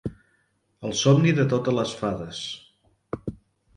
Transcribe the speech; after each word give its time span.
El 0.87 0.95
somni 1.01 1.35
de 1.41 1.45
totes 1.53 1.77
les 1.81 1.93
fades 2.03 2.43